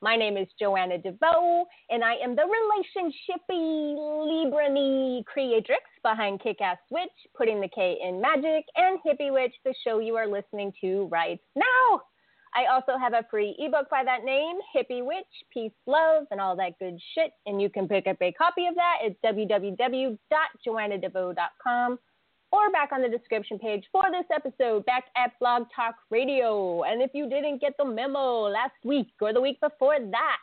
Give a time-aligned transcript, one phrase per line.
[0.00, 7.10] My name is Joanna DeVoe, and I am the relationshipy Librany creatrix behind Kickass Witch,
[7.36, 11.40] putting the K in magic, and Hippie Witch, the show you are listening to right
[11.56, 12.02] now.
[12.54, 16.54] I also have a free ebook by that name, Hippie Witch, Peace, Love, and all
[16.56, 17.32] that good shit.
[17.46, 21.98] And you can pick up a copy of that at www.joannadevoe.com
[22.52, 26.82] or back on the description page for this episode back at Blog Talk Radio.
[26.82, 30.38] And if you didn't get the memo last week or the week before that,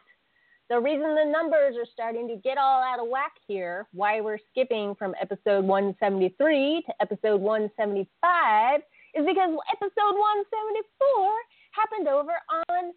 [0.70, 4.40] the reason the numbers are starting to get all out of whack here, why we're
[4.52, 8.82] skipping from episode 173 to episode 175,
[9.14, 11.30] is because episode 174
[11.72, 12.34] happened over
[12.68, 12.94] on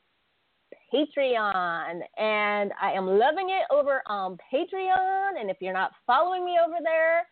[0.92, 2.00] Patreon.
[2.16, 5.38] And I am loving it over on Patreon.
[5.38, 7.27] And if you're not following me over there,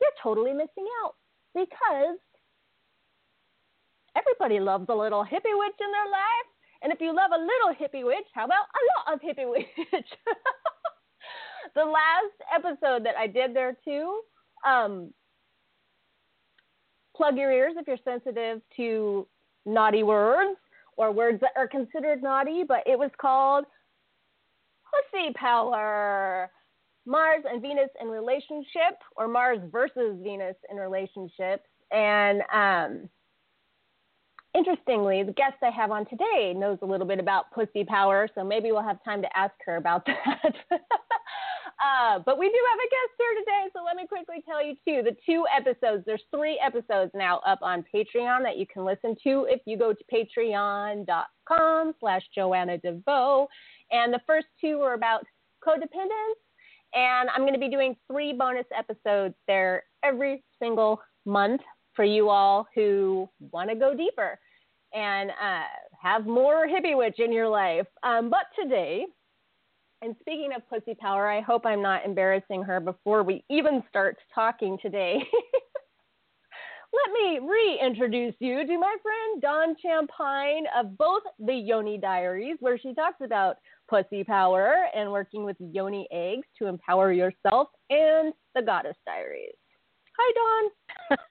[0.00, 1.14] you're totally missing out
[1.54, 2.18] because
[4.16, 6.48] everybody loves a little hippie witch in their life.
[6.82, 10.08] And if you love a little hippie witch, how about a lot of hippie witch?
[11.74, 14.20] the last episode that I did there too,
[14.66, 15.12] um,
[17.16, 19.26] plug your ears if you're sensitive to
[19.64, 20.58] naughty words
[20.96, 23.64] or words that are considered naughty, but it was called
[25.12, 26.50] Pussy Power.
[27.06, 31.64] Mars and Venus in relationship, or Mars versus Venus in relationships.
[31.92, 33.08] And um,
[34.54, 38.42] interestingly, the guest I have on today knows a little bit about pussy power, so
[38.42, 40.54] maybe we'll have time to ask her about that.
[40.70, 44.74] uh, but we do have a guest here today, so let me quickly tell you
[44.84, 45.02] too.
[45.02, 49.46] The two episodes, there's three episodes now up on Patreon that you can listen to
[49.48, 53.46] if you go to patreon.com slash Joanna DeVoe.
[53.92, 55.24] And the first two are about
[55.64, 56.40] codependence
[56.96, 61.60] and I'm going to be doing three bonus episodes there every single month
[61.94, 64.38] for you all who want to go deeper
[64.94, 65.64] and uh,
[66.00, 67.86] have more hippie witch in your life.
[68.02, 69.04] Um, but today,
[70.00, 74.16] and speaking of pussy power, I hope I'm not embarrassing her before we even start
[74.34, 75.18] talking today.
[76.92, 82.78] Let me reintroduce you to my friend Dawn Champine of both the Yoni Diaries, where
[82.78, 83.56] she talks about
[83.88, 89.54] Pussy Power and working with Yoni Eggs to empower yourself, and The Goddess Diaries.
[90.18, 91.18] Hi, Dawn.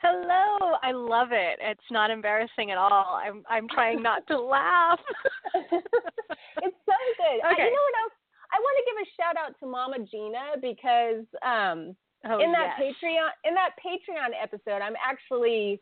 [0.00, 1.58] Hello, I love it.
[1.60, 3.20] It's not embarrassing at all.
[3.22, 5.00] I'm I'm trying not to laugh.
[5.54, 7.38] it's so good.
[7.52, 7.62] Okay.
[7.62, 8.12] I, you know what else?
[8.50, 11.94] I want to give a shout out to Mama Gena because um,
[12.26, 12.94] oh, in that yes.
[13.02, 15.80] Patreon in that Patreon episode, I'm actually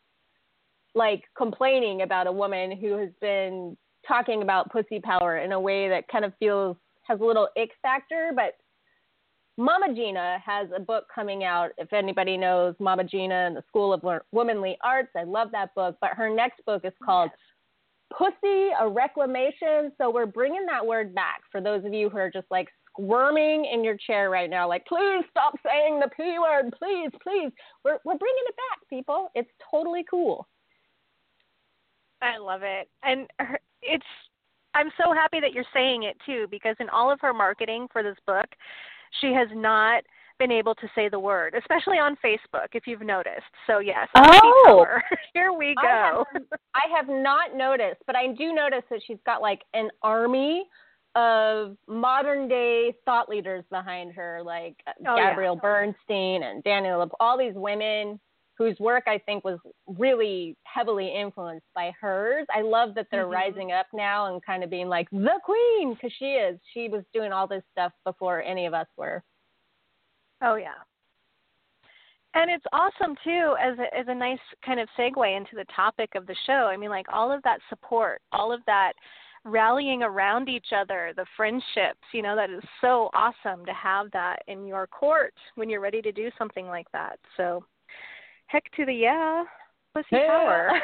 [0.94, 5.88] like complaining about a woman who has been talking about pussy power in a way
[5.88, 8.54] that kind of feels has a little ick factor, but
[9.58, 11.70] Mama Gena has a book coming out.
[11.78, 14.02] If anybody knows Mama Gena and the School of
[14.32, 15.96] Womanly Arts, I love that book.
[16.00, 18.18] But her next book is called yes.
[18.18, 19.92] Pussy, a Reclamation.
[19.98, 23.64] So we're bringing that word back for those of you who are just like squirming
[23.64, 27.50] in your chair right now, like, please stop saying the P word, please, please.
[27.84, 29.30] We're, we're bringing it back, people.
[29.34, 30.46] It's totally cool.
[32.22, 32.88] I love it.
[33.02, 34.06] And her, it's
[34.74, 38.02] I'm so happy that you're saying it too because in all of her marketing for
[38.02, 38.46] this book,
[39.20, 40.02] she has not
[40.38, 43.40] been able to say the word, especially on Facebook, if you've noticed.
[43.66, 44.84] So yes, oh,
[45.34, 45.82] here we go.
[45.82, 46.42] I have,
[46.74, 50.64] I have not noticed, but I do notice that she's got like an army
[51.14, 55.60] of modern day thought leaders behind her, like uh, oh, Gabrielle yeah.
[55.60, 58.20] Bernstein and Daniel, all these women
[58.56, 62.46] whose work I think was really heavily influenced by hers.
[62.54, 63.32] I love that they're mm-hmm.
[63.32, 66.58] rising up now and kind of being like the queen because she is.
[66.72, 69.22] She was doing all this stuff before any of us were.
[70.42, 70.74] Oh yeah.
[72.34, 76.10] And it's awesome too as a, as a nice kind of segue into the topic
[76.14, 76.68] of the show.
[76.70, 78.92] I mean like all of that support, all of that
[79.44, 84.40] rallying around each other, the friendships, you know, that is so awesome to have that
[84.48, 87.18] in your court when you're ready to do something like that.
[87.36, 87.64] So
[88.46, 89.44] heck to the yeah,
[89.94, 90.26] pussy yeah.
[90.26, 90.70] power.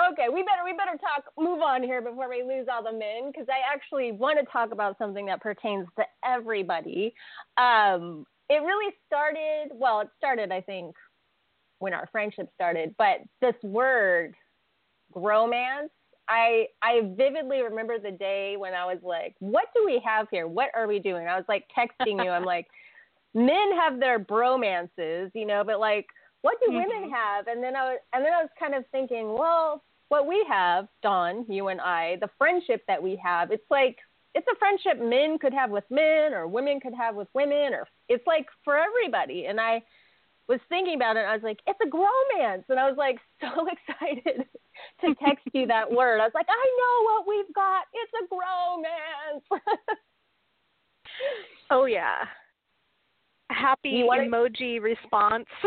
[0.12, 3.30] okay, we better we better talk move on here before we lose all the men
[3.30, 7.14] because I actually want to talk about something that pertains to everybody.
[7.56, 10.94] Um, it really started well, it started I think
[11.78, 14.34] when our friendship started, but this word
[15.14, 15.90] gromance
[16.28, 20.46] I I vividly remember the day when I was like, "What do we have here?
[20.46, 22.30] What are we doing?" I was like texting you.
[22.30, 22.66] I'm like,
[23.34, 26.06] "Men have their bromances, you know, but like,
[26.42, 26.88] what do mm-hmm.
[26.88, 30.26] women have?" And then I was and then I was kind of thinking, well, what
[30.26, 33.98] we have, Dawn, you and I, the friendship that we have, it's like
[34.34, 37.86] it's a friendship men could have with men or women could have with women or
[38.08, 39.46] it's like for everybody.
[39.46, 39.82] And I
[40.48, 41.20] was thinking about it.
[41.20, 42.64] I was like, it's a gromance.
[42.68, 44.44] And I was like so excited
[45.00, 46.20] to text you that word.
[46.20, 47.84] I was like, I know what we've got.
[47.92, 49.60] It's a gromance.
[51.70, 52.24] oh, yeah.
[53.64, 55.46] Happy emoji response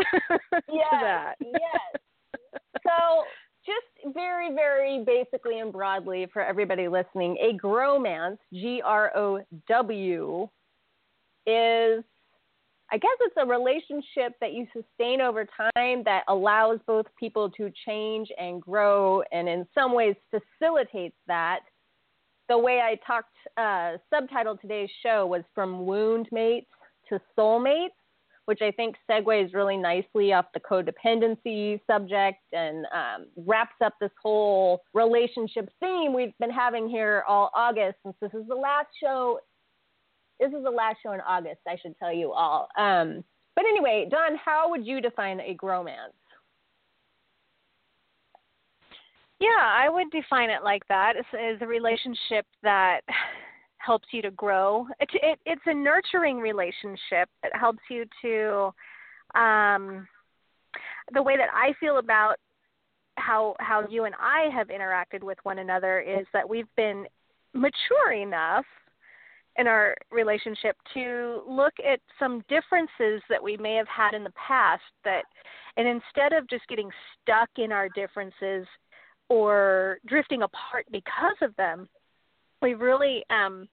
[0.68, 1.34] yes, to that.
[1.40, 2.00] yes.
[2.84, 3.24] So
[3.66, 10.48] just very, very basically and broadly for everybody listening, a gromance, G R O W,
[11.46, 12.04] is
[12.90, 17.70] I guess it's a relationship that you sustain over time that allows both people to
[17.84, 21.60] change and grow, and in some ways facilitates that.
[22.48, 26.70] The way I talked, uh, subtitled today's show was from wound mates
[27.08, 27.90] to soulmates
[28.48, 34.10] which I think segues really nicely off the codependency subject and um, wraps up this
[34.22, 39.38] whole relationship theme we've been having here all August since this is the last show.
[40.40, 42.70] This is the last show in August, I should tell you all.
[42.78, 43.22] Um,
[43.54, 46.16] but anyway, Dawn, how would you define a gromance?
[49.40, 51.16] Yeah, I would define it like that.
[51.16, 53.02] It's, it's a relationship that
[53.78, 54.86] helps you to grow.
[55.00, 60.06] It, it, it's a nurturing relationship It helps you to um,
[61.12, 62.36] the way that I feel about
[63.16, 67.06] how how you and I have interacted with one another is that we've been
[67.52, 68.64] mature enough
[69.56, 74.32] in our relationship to look at some differences that we may have had in the
[74.32, 75.24] past that
[75.76, 76.90] and instead of just getting
[77.20, 78.66] stuck in our differences
[79.28, 81.88] or drifting apart because of them
[82.62, 83.68] we've really um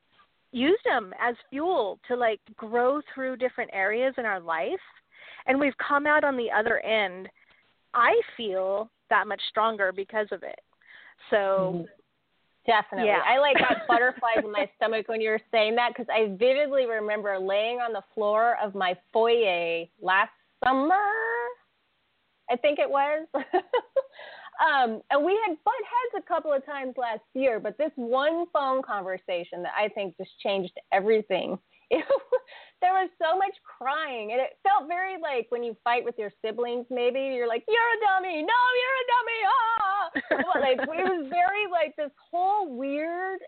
[0.51, 4.79] used them as fuel to like grow through different areas in our life
[5.47, 7.27] and we've come out on the other end
[7.93, 10.59] i feel that much stronger because of it
[11.29, 11.83] so mm-hmm.
[12.65, 13.21] definitely yeah.
[13.27, 16.85] i like got butterflies in my stomach when you were saying that because i vividly
[16.85, 20.31] remember laying on the floor of my foyer last
[20.63, 20.95] summer
[22.49, 23.27] i think it was
[24.61, 28.45] Um, and we had butt heads a couple of times last year, but this one
[28.53, 31.57] phone conversation that I think just changed everything.
[31.91, 32.03] It,
[32.81, 36.31] there was so much crying, and it felt very like when you fight with your
[36.43, 36.87] siblings.
[36.89, 38.41] Maybe you're like, "You're a dummy!
[38.41, 39.95] No, you're a dummy!" Ah!
[40.59, 43.39] like it was very like this whole weird,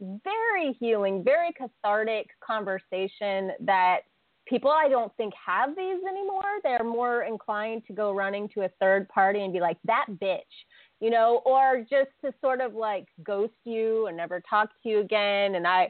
[0.00, 4.00] very healing, very cathartic conversation that
[4.50, 6.42] people I don't think have these anymore.
[6.62, 10.40] They're more inclined to go running to a third party and be like, that bitch,
[11.00, 15.00] you know, or just to sort of like ghost you and never talk to you
[15.00, 15.54] again.
[15.54, 15.88] And I,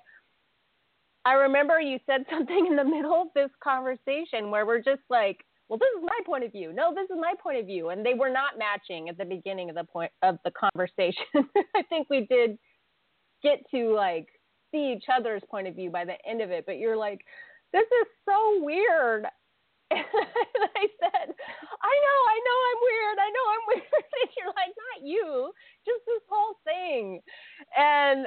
[1.25, 5.39] I remember you said something in the middle of this conversation where we're just like,
[5.69, 6.73] well, this is my point of view.
[6.73, 7.89] No, this is my point of view.
[7.91, 11.25] And they were not matching at the beginning of the point of the conversation.
[11.75, 12.59] I think we did
[13.43, 14.27] get to like
[14.73, 17.21] see each other's point of view by the end of it, but you're like,
[17.73, 19.27] this is so weird.
[19.91, 21.27] and I said,
[21.83, 23.19] I know, I know I'm weird.
[23.19, 24.05] I know I'm weird.
[24.23, 25.51] And you're like, not you,
[25.85, 27.21] just this whole thing.
[27.77, 28.27] And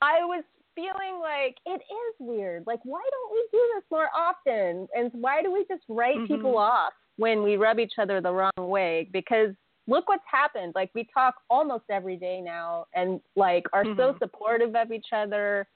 [0.00, 0.44] I was
[0.74, 2.64] feeling like it is weird.
[2.66, 4.88] Like, why don't we do this more often?
[4.94, 6.34] And why do we just write mm-hmm.
[6.34, 9.08] people off when we rub each other the wrong way?
[9.12, 9.50] Because
[9.86, 10.72] look what's happened.
[10.74, 14.00] Like, we talk almost every day now and like are mm-hmm.
[14.00, 15.66] so supportive of each other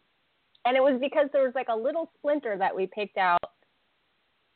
[0.69, 3.41] and it was because there was like a little splinter that we picked out.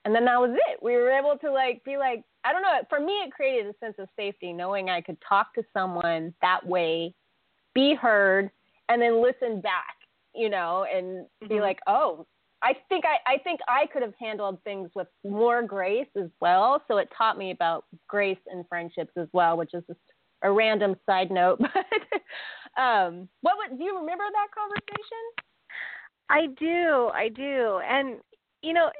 [0.05, 0.83] And then that was it.
[0.83, 2.81] We were able to like be like, I don't know.
[2.91, 6.67] For me, it created a sense of safety knowing I could talk to someone that
[6.67, 7.15] way,
[7.75, 8.51] be heard,
[8.91, 9.97] and then listen back,
[10.35, 11.63] you know, and be mm-hmm.
[11.63, 12.27] like, oh,
[12.63, 16.83] I think I, I think I could have handled things with more grace as well.
[16.89, 19.99] So it taught me about grace and friendships as well, which is just
[20.43, 21.59] a random side note.
[22.75, 25.52] But um, what would, do you remember that conversation?
[26.33, 28.19] I do, I do, and
[28.63, 28.91] you know,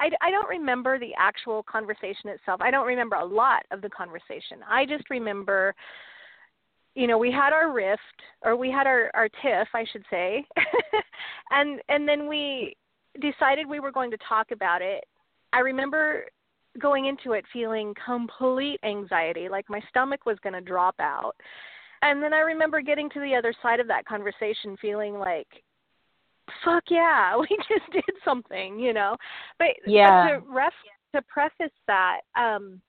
[0.00, 2.60] I, I don't remember the actual conversation itself.
[2.60, 4.58] I don't remember a lot of the conversation.
[4.68, 5.72] I just remember,
[6.96, 8.00] you know, we had our rift,
[8.42, 10.44] or we had our our tiff, I should say,
[11.50, 12.74] and and then we
[13.20, 15.04] decided we were going to talk about it.
[15.52, 16.24] I remember
[16.80, 21.36] going into it feeling complete anxiety, like my stomach was going to drop out.
[22.02, 25.46] And then I remember getting to the other side of that conversation feeling like
[26.64, 29.16] fuck yeah, we just did something, you know.
[29.58, 30.72] But yeah, but to ref
[31.14, 32.80] to preface that, um,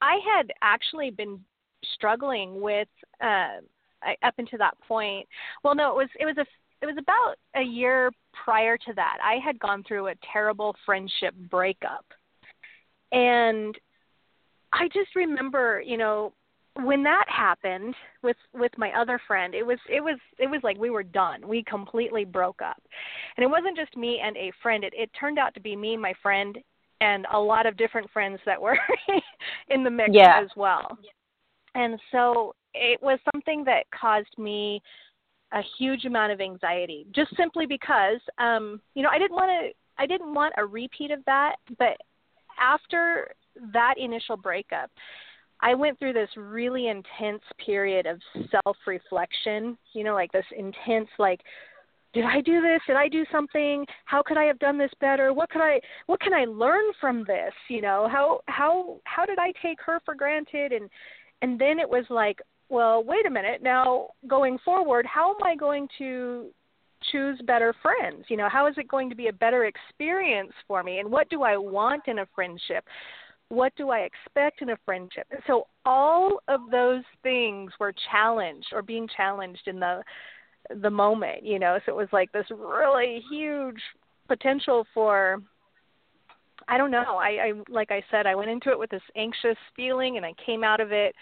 [0.00, 1.40] I had actually been
[1.94, 2.88] struggling with
[3.22, 3.60] uh,
[4.22, 5.26] up until that point.
[5.62, 6.46] Well, no, it was it was a
[6.82, 8.10] it was about a year
[8.44, 9.18] prior to that.
[9.24, 12.04] I had gone through a terrible friendship breakup.
[13.12, 13.76] And
[14.72, 16.32] I just remember, you know,
[16.82, 20.76] when that happened with with my other friend it was it was it was like
[20.78, 21.46] we were done.
[21.46, 22.82] We completely broke up.
[23.36, 24.84] And it wasn't just me and a friend.
[24.84, 26.58] It it turned out to be me my friend
[27.00, 28.78] and a lot of different friends that were
[29.68, 30.40] in the mix yeah.
[30.42, 30.98] as well.
[31.74, 34.82] And so it was something that caused me
[35.52, 39.70] a huge amount of anxiety just simply because um you know i didn't want to
[39.96, 41.96] i didn't want a repeat of that but
[42.60, 43.28] after
[43.72, 44.90] that initial breakup
[45.60, 48.20] I went through this really intense period of
[48.50, 51.40] self reflection, you know, like this intense like
[52.12, 52.80] did I do this?
[52.86, 53.84] Did I do something?
[54.06, 55.34] How could I have done this better?
[55.34, 57.52] What could I what can I learn from this?
[57.68, 60.88] You know, how how how did I take her for granted and
[61.42, 63.62] and then it was like, well, wait a minute.
[63.62, 66.46] Now, going forward, how am I going to
[67.12, 68.24] choose better friends?
[68.28, 70.98] You know, how is it going to be a better experience for me?
[70.98, 72.84] And what do I want in a friendship?
[73.48, 75.26] What do I expect in a friendship?
[75.30, 80.02] And so all of those things were challenged or being challenged in the
[80.82, 81.78] the moment, you know.
[81.86, 83.80] So it was like this really huge
[84.26, 85.40] potential for
[86.68, 87.16] I don't know.
[87.18, 90.32] I, I like I said, I went into it with this anxious feeling and I
[90.44, 91.14] came out of it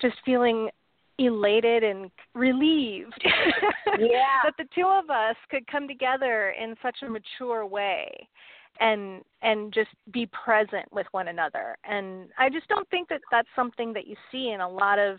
[0.00, 0.68] just feeling
[1.18, 3.20] elated and relieved
[3.98, 4.40] yeah.
[4.44, 8.28] that the two of us could come together in such a mature way
[8.82, 11.76] and and just be present with one another.
[11.84, 15.18] And i just don't think that that's something that you see in a lot of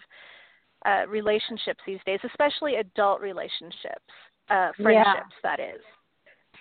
[0.86, 4.12] uh relationships these days especially adult relationships
[4.50, 5.55] uh friendships yeah.
[5.55, 5.82] that is.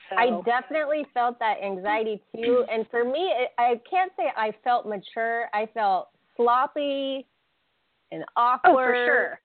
[0.09, 0.17] So.
[0.17, 2.65] i definitely felt that anxiety too.
[2.73, 5.47] And for me it, i can't say i felt mature.
[5.53, 7.27] I felt sloppy
[8.13, 9.41] and awkward oh, for sure.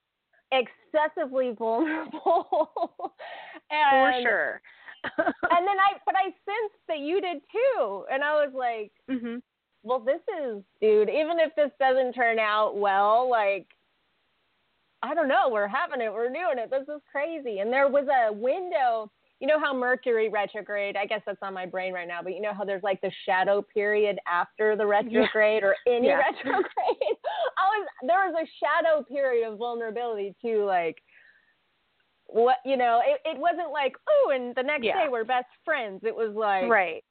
[0.61, 3.13] excessively vulnerable.
[3.69, 4.61] And for sure
[5.17, 9.37] and then I, but I sensed that you did too, and I was like, mm-hmm.
[9.83, 11.09] well, this is, dude.
[11.09, 13.67] Even if this doesn't turn out well, like,
[15.03, 16.71] I don't know, we're having it, we're doing it.
[16.71, 17.59] This is crazy.
[17.59, 19.11] And there was a window.
[19.39, 20.97] You know how Mercury retrograde?
[20.97, 22.23] I guess that's on my brain right now.
[22.23, 25.67] But you know how there's like the shadow period after the retrograde yeah.
[25.67, 26.17] or any yeah.
[26.31, 27.17] retrograde.
[27.55, 30.97] I was there was a shadow period of vulnerability too, like
[32.27, 35.05] what you know it, it wasn't like oh and the next yeah.
[35.05, 36.01] day we're best friends.
[36.03, 37.03] It was like right.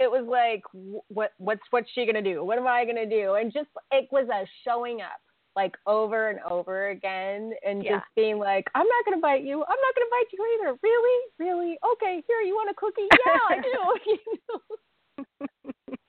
[0.00, 0.62] it was like
[1.08, 2.44] what what's what's she gonna do?
[2.44, 3.34] What am i gonna do?
[3.34, 5.20] And just it was a showing up
[5.54, 7.96] like over and over again and yeah.
[7.96, 9.54] just being like i'm not gonna bite you.
[9.54, 10.78] I'm not gonna bite you either.
[10.82, 11.30] Really?
[11.38, 11.78] Really?
[11.92, 13.08] Okay here you want a cookie?
[13.26, 15.46] Yeah i do.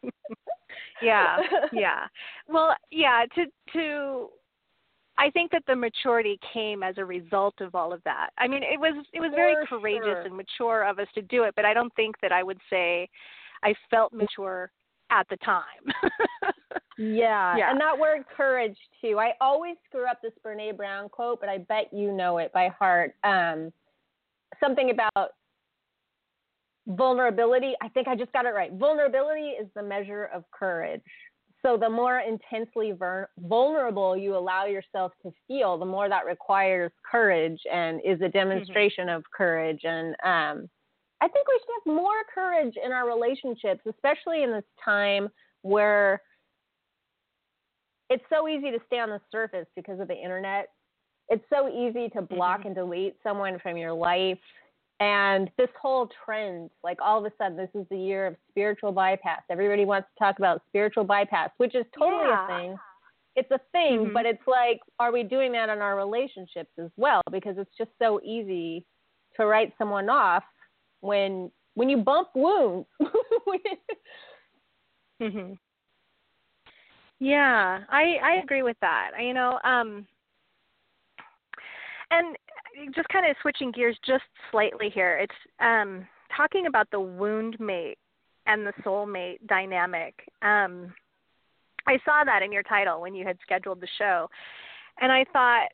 [1.01, 1.37] Yeah.
[1.71, 2.07] Yeah.
[2.47, 4.29] Well yeah to to
[5.17, 8.29] I think that the maturity came as a result of all of that.
[8.37, 10.21] I mean, it was it was very For courageous sure.
[10.21, 13.09] and mature of us to do it, but I don't think that I would say
[13.63, 14.71] I felt mature
[15.09, 15.63] at the time.
[16.97, 19.17] yeah, yeah, and that word courage too.
[19.19, 22.69] I always screw up this Brene Brown quote, but I bet you know it by
[22.69, 23.15] heart.
[23.23, 23.71] Um,
[24.59, 25.31] something about
[26.87, 27.73] vulnerability.
[27.81, 28.71] I think I just got it right.
[28.73, 31.01] Vulnerability is the measure of courage.
[31.63, 36.91] So the more intensely ver- vulnerable you allow yourself to feel, the more that requires
[37.09, 38.37] courage and is a Mm-hmm.
[38.37, 39.17] demonstration mm-hmm.
[39.17, 39.81] of courage.
[39.83, 40.69] And um,
[41.19, 45.29] I think we should have more courage in our relationships, especially in this time
[45.63, 46.21] where
[48.09, 50.69] it's so easy to stay on the surface because of the internet.
[51.29, 52.67] It's so easy to block mm-hmm.
[52.67, 54.37] and delete someone from your life.
[54.99, 58.91] And this whole trend, like all of a sudden, this is the year of spiritual
[58.91, 59.41] bypass.
[59.49, 62.45] Everybody wants to talk about spiritual bypass, which is totally yeah.
[62.45, 62.77] a thing.
[63.35, 64.13] It's a thing, mm-hmm.
[64.13, 67.21] but it's like, are we doing that in our relationships as well?
[67.31, 68.83] Because it's just so easy
[69.35, 70.43] to write someone off
[71.01, 72.87] when when you bump wounds.
[75.21, 75.57] mhm.
[77.19, 79.11] Yeah, I I agree with that.
[79.19, 80.07] You know, um
[82.09, 82.35] and
[82.95, 85.17] just kind of switching gears just slightly here.
[85.17, 87.97] It's um, talking about the wound mate
[88.45, 90.13] and the soulmate dynamic.
[90.41, 90.93] Um,
[91.87, 94.29] I saw that in your title when you had scheduled the show,
[94.99, 95.67] and I thought,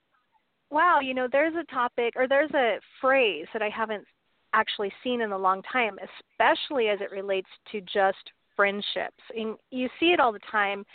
[0.70, 4.06] wow, you know, there's a topic or there's a phrase that I haven't
[4.54, 9.24] actually seen in a long time, especially as it relates to just friendships.
[9.36, 10.86] And you see it all the time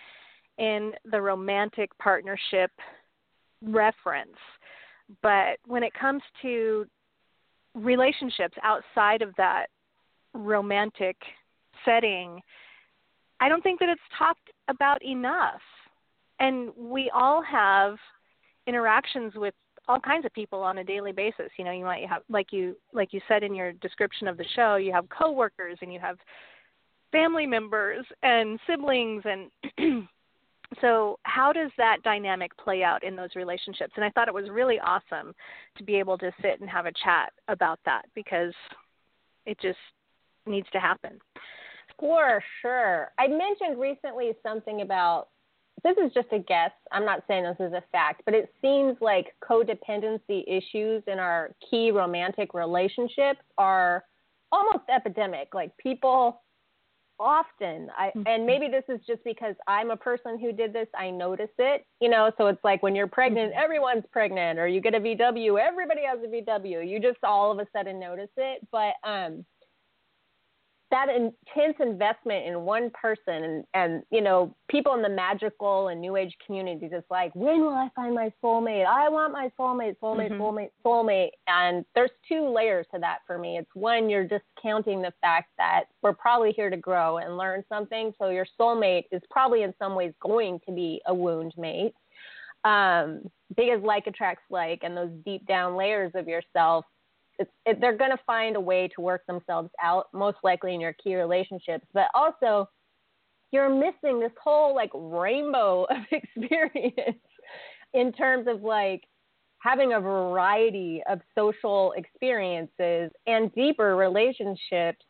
[0.59, 2.71] in the romantic partnership
[3.63, 4.37] reference
[5.23, 6.87] but when it comes to
[7.75, 9.67] relationships outside of that
[10.35, 11.17] romantic
[11.85, 12.41] setting,
[13.41, 15.61] I don't think that it's talked about enough.
[16.41, 17.97] And we all have
[18.67, 19.55] interactions with
[19.89, 21.51] all kinds of people on a daily basis.
[21.57, 24.45] You know, you might have like you like you said in your description of the
[24.55, 26.19] show, you have coworkers and you have
[27.11, 30.09] family members and siblings and
[30.81, 33.93] so how does that dynamic play out in those relationships?
[33.97, 35.35] And i thought it was really awesome
[35.77, 38.53] to be able to sit and have a chat about that because
[39.47, 39.79] it just
[40.47, 41.19] needs to happen.
[41.99, 43.09] For sure.
[43.19, 45.29] I mentioned recently something about
[45.85, 46.73] this is just a guess.
[46.93, 51.51] I'm not saying this is a fact but it seems like codependency issues in our
[51.71, 54.05] key romantic relationships are
[54.53, 55.55] almost epidemic.
[55.55, 56.43] Like people
[57.21, 58.23] often I mm-hmm.
[58.27, 61.85] and maybe this is just because I'm a person who did this, I notice it,
[62.01, 63.63] you know, so it's like when you're pregnant, mm-hmm.
[63.63, 66.89] everyone's pregnant or you get a VW, everybody has a VW.
[66.89, 69.45] You just all of a sudden notice it, but um
[70.91, 76.01] that intense investment in one person and, and you know people in the magical and
[76.01, 78.87] new age communities it's like when will i find my soulmate?
[78.87, 80.43] I want my soulmate soulmate mm-hmm.
[80.43, 81.31] soulmate soulmate.
[81.47, 83.59] And there's two layers to that for me.
[83.59, 88.13] It's one you're discounting the fact that we're probably here to grow and learn something.
[88.19, 91.95] So your soulmate is probably in some ways going to be a wound mate.
[92.65, 93.23] Um,
[93.57, 96.85] because like attracts like and those deep down layers of yourself
[97.39, 100.81] it's it, they're going to find a way to work themselves out most likely in
[100.81, 102.69] your key relationships but also
[103.51, 107.19] you're missing this whole like rainbow of experience
[107.95, 109.05] in terms of like
[109.61, 115.05] having a variety of social experiences and deeper relationships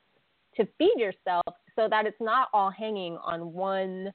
[0.56, 4.12] to feed yourself so that it's not all hanging on one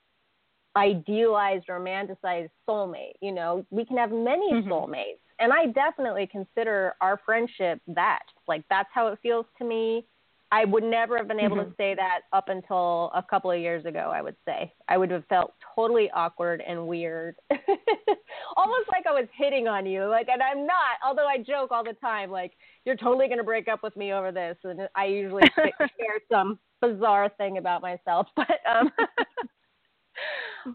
[0.75, 4.72] idealized romanticized soulmate you know we can have many mm-hmm.
[4.72, 8.23] soulmates and I definitely consider our friendship that.
[8.47, 10.05] Like that's how it feels to me.
[10.53, 11.71] I would never have been able mm-hmm.
[11.71, 14.71] to say that up until a couple of years ago, I would say.
[14.88, 17.35] I would have felt totally awkward and weird.
[18.55, 20.05] Almost like I was hitting on you.
[20.05, 22.53] Like and I'm not, although I joke all the time, like,
[22.85, 27.29] you're totally gonna break up with me over this and I usually share some bizarre
[27.38, 28.27] thing about myself.
[28.38, 28.89] But um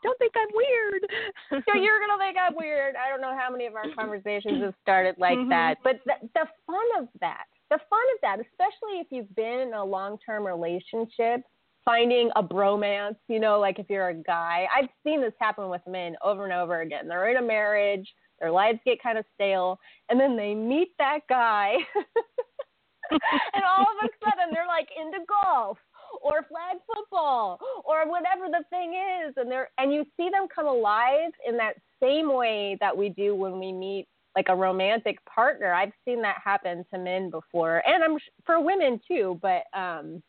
[0.03, 1.03] don't think I'm weird.
[1.67, 2.95] so you're gonna think I'm weird.
[2.97, 5.51] I don't know how many of our conversations have started like mm-hmm.
[5.51, 9.69] that, but the, the fun of that, the fun of that, especially if you've been
[9.69, 11.43] in a long-term relationship,
[11.85, 13.17] finding a bromance.
[13.29, 16.53] You know, like if you're a guy, I've seen this happen with men over and
[16.53, 17.09] over again.
[17.09, 18.09] They're in a marriage,
[18.41, 21.75] their lives get kind of stale, and then they meet that guy.
[23.11, 25.79] and all of a sudden they're like into golf
[26.23, 29.35] or flag football or whatever the thing is.
[29.37, 33.35] And they're and you see them come alive in that same way that we do
[33.35, 35.73] when we meet like a romantic partner.
[35.73, 40.23] I've seen that happen to men before and i'm for women too but um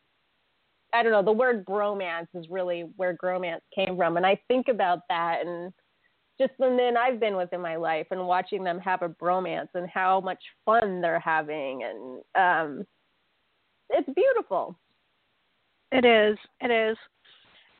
[0.93, 4.17] i don't know the word bromance is really where gromance came from.
[4.17, 5.73] And i think about that and
[6.39, 9.67] just the men I've been with in my life and watching them have a bromance
[9.73, 12.21] and how much fun they're having and
[12.79, 12.85] um
[13.89, 14.77] it's beautiful.
[15.91, 16.37] It is.
[16.61, 16.97] It is.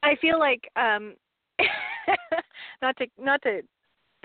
[0.04, 1.16] I feel like um
[2.82, 3.62] not to not to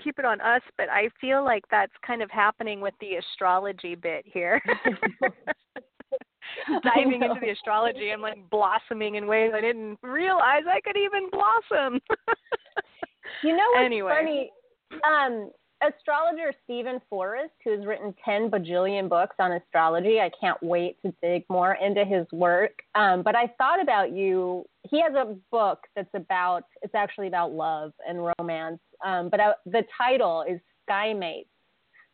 [0.03, 3.95] keep it on us, but I feel like that's kind of happening with the astrology
[3.95, 4.61] bit here.
[6.83, 11.29] Diving into the astrology and like blossoming in ways I didn't realize I could even
[11.31, 11.99] blossom.
[13.43, 14.13] you know what's anyway.
[14.15, 14.51] funny?
[15.03, 20.19] Um, astrologer Steven Forrest, who has written 10 bajillion books on astrology.
[20.19, 22.73] I can't wait to dig more into his work.
[22.95, 24.65] Um, but I thought about you.
[24.83, 28.79] He has a book that's about, it's actually about love and romance.
[29.05, 31.49] Um, but uh, the title is Sky Mates.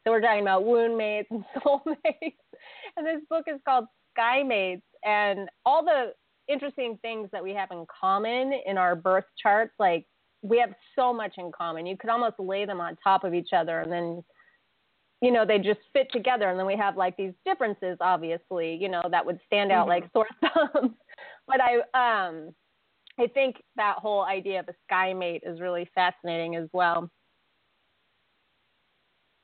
[0.04, 2.36] So we're talking about wound mates and soulmates.
[2.98, 4.82] and this book is called Sky Mates.
[5.04, 6.14] And all the
[6.48, 10.06] interesting things that we have in common in our birth charts, like
[10.42, 11.86] we have so much in common.
[11.86, 14.24] You could almost lay them on top of each other and then
[15.24, 18.90] you know, they just fit together and then we have like these differences obviously, you
[18.90, 20.02] know, that would stand out mm-hmm.
[20.02, 20.94] like sore thumbs.
[21.48, 22.54] but I um
[23.20, 27.10] I think that whole idea of a sky mate is really fascinating as well.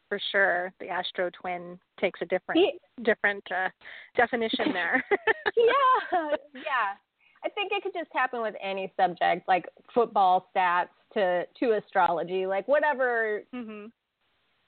[0.09, 3.03] For sure, the astro twin takes a different yeah.
[3.03, 3.69] different uh,
[4.15, 5.03] definition there.
[5.57, 6.95] yeah, yeah.
[7.47, 12.45] I think it could just happen with any subject, like football stats to to astrology,
[12.45, 13.43] like whatever.
[13.55, 13.85] Mm-hmm.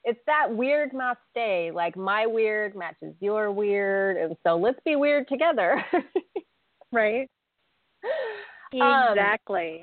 [0.04, 1.70] It's that weird must stay.
[1.74, 5.84] Like my weird matches your weird, and so let's be weird together.
[6.92, 7.28] right.
[8.72, 9.80] Exactly.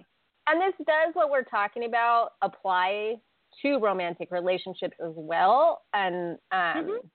[0.47, 3.15] Um, and this does what we're talking about apply
[3.61, 5.81] to romantic relationships as well.
[5.93, 7.07] And um, mm-hmm.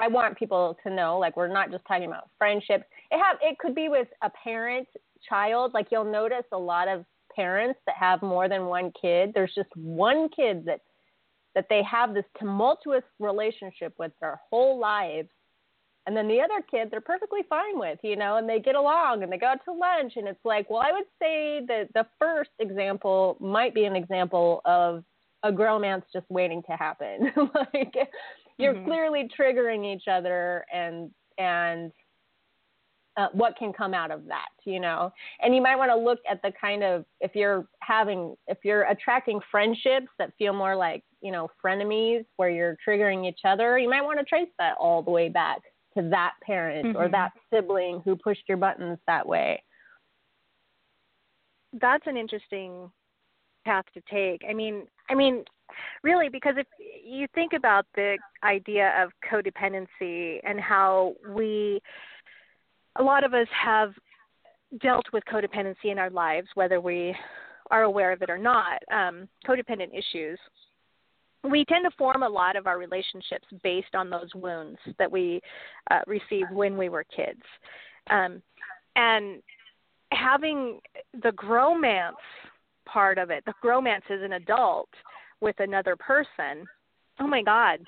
[0.00, 2.84] I want people to know, like, we're not just talking about friendships.
[3.10, 4.88] It have it could be with a parent
[5.28, 5.72] child.
[5.74, 7.04] Like you'll notice a lot of
[7.34, 9.32] parents that have more than one kid.
[9.34, 10.80] There's just one kid that
[11.54, 15.28] that they have this tumultuous relationship with their whole lives
[16.06, 19.22] and then the other kid they're perfectly fine with you know and they get along
[19.22, 22.06] and they go out to lunch and it's like well i would say that the
[22.18, 25.04] first example might be an example of
[25.42, 27.94] a gromance just waiting to happen like
[28.58, 28.86] you're mm-hmm.
[28.86, 31.92] clearly triggering each other and and
[33.16, 36.18] uh, what can come out of that you know and you might want to look
[36.28, 41.04] at the kind of if you're having if you're attracting friendships that feel more like
[41.20, 45.02] you know frenemies where you're triggering each other you might want to trace that all
[45.02, 45.60] the way back
[45.96, 46.96] to that parent mm-hmm.
[46.96, 49.62] or that sibling who pushed your buttons that way.
[51.80, 52.90] That's an interesting
[53.64, 54.42] path to take.
[54.48, 55.44] I mean, I mean,
[56.02, 56.66] really, because if
[57.04, 61.80] you think about the idea of codependency and how we,
[62.96, 63.92] a lot of us have
[64.80, 67.14] dealt with codependency in our lives, whether we
[67.70, 70.38] are aware of it or not, um, codependent issues
[71.44, 75.40] we tend to form a lot of our relationships based on those wounds that we
[75.90, 77.42] uh, received when we were kids.
[78.10, 78.42] Um,
[78.96, 79.42] and
[80.12, 80.80] having
[81.22, 82.12] the gromance
[82.86, 84.88] part of it, the gromance as an adult
[85.44, 86.66] with another person,
[87.20, 87.78] oh my God,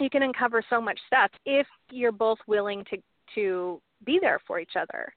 [0.00, 2.96] you can uncover so much stuff if you're both willing to
[3.34, 5.12] to be there for each other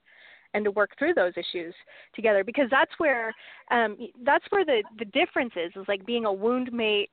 [0.52, 1.74] and to work through those issues
[2.14, 3.32] together because that's where
[3.70, 7.08] um that's where the the difference is is like being a wound mate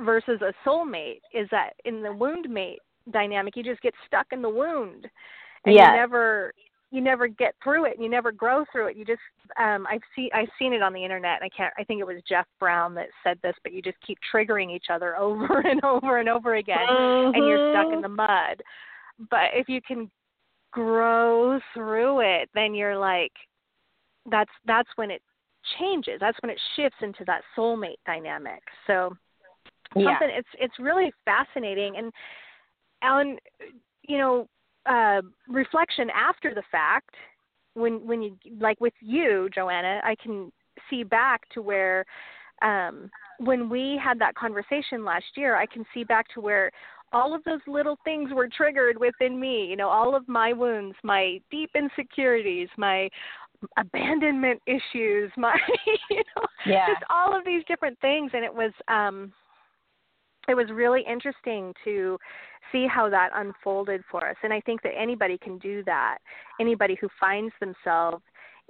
[0.00, 2.78] versus a soul mate is that in the wound mate
[3.12, 5.06] dynamic you just get stuck in the wound
[5.66, 5.88] and yes.
[5.90, 6.52] you never
[6.90, 8.96] you never get through it and you never grow through it.
[8.96, 9.20] You just
[9.60, 12.06] um i've seen i've seen it on the internet and i can't i think it
[12.06, 15.84] was jeff brown that said this but you just keep triggering each other over and
[15.84, 17.34] over and over again mm-hmm.
[17.34, 18.02] and you're stuck in mm-hmm.
[18.02, 18.62] the mud.
[19.30, 20.10] But if you can
[20.72, 23.32] grow through it then you're like
[24.30, 25.22] that's that's when it
[25.78, 26.18] changes.
[26.20, 28.62] That's when it shifts into that soulmate dynamic.
[28.86, 29.16] So
[29.94, 31.96] something it's it's really fascinating.
[31.96, 32.12] And
[33.02, 33.38] Alan
[34.02, 34.48] you know
[34.88, 37.14] uh reflection after the fact
[37.74, 40.52] when when you like with you Joanna I can
[40.90, 42.04] see back to where
[42.62, 46.70] um when we had that conversation last year I can see back to where
[47.12, 50.96] all of those little things were triggered within me you know all of my wounds
[51.02, 53.08] my deep insecurities my
[53.78, 55.56] abandonment issues my
[56.10, 56.86] you know yeah.
[56.88, 59.32] just all of these different things and it was um
[60.48, 62.18] it was really interesting to
[62.72, 64.36] see how that unfolded for us.
[64.42, 66.18] And I think that anybody can do that.
[66.60, 68.22] Anybody who finds themselves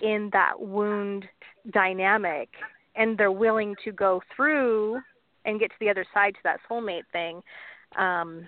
[0.03, 1.25] in that wound
[1.73, 2.49] dynamic
[2.95, 5.01] and they're willing to go through
[5.45, 7.43] and get to the other side to that soulmate thing,
[7.97, 8.47] um,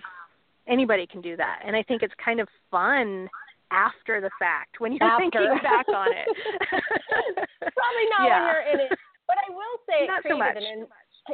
[0.67, 1.61] anybody can do that.
[1.65, 3.29] And I think it's kind of fun
[3.71, 5.23] after the fact when you're after.
[5.23, 6.27] thinking back on it.
[6.69, 8.45] Probably not yeah.
[8.45, 8.99] when you're in it.
[9.27, 10.87] But I will say not it created so an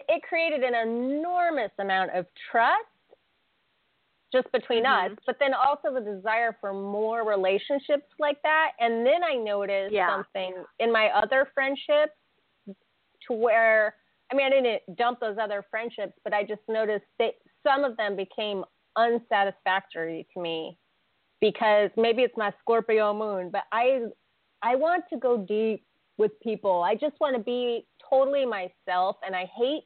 [0.07, 2.85] it created an enormous amount of trust
[4.31, 5.13] just between mm-hmm.
[5.13, 8.71] us, but then also the desire for more relationships like that.
[8.79, 10.09] And then I noticed yeah.
[10.09, 12.13] something in my other friendships
[12.67, 13.95] to where
[14.31, 17.95] I mean I didn't dump those other friendships, but I just noticed that some of
[17.97, 18.63] them became
[18.97, 20.77] unsatisfactory to me
[21.41, 24.01] because maybe it's my Scorpio moon, but I
[24.61, 25.85] I want to go deep
[26.17, 26.81] with people.
[26.81, 29.83] I just want to be totally myself and I hate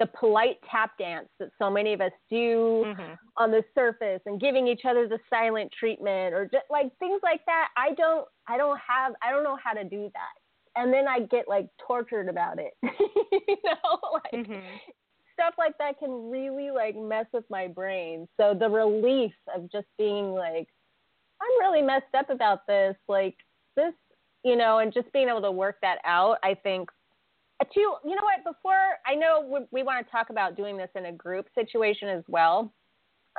[0.00, 3.12] the polite tap dance that so many of us do mm-hmm.
[3.36, 7.40] on the surface and giving each other the silent treatment or just like things like
[7.46, 7.68] that.
[7.76, 10.80] I don't I don't have I don't know how to do that.
[10.80, 12.72] And then I get like tortured about it.
[12.82, 14.66] you know, like mm-hmm.
[15.32, 18.26] stuff like that can really like mess with my brain.
[18.36, 20.66] So the relief of just being like
[21.40, 23.36] I'm really messed up about this, like
[23.76, 23.92] this,
[24.44, 26.88] you know, and just being able to work that out, I think
[27.62, 30.90] to you know what before i know we, we want to talk about doing this
[30.94, 32.72] in a group situation as well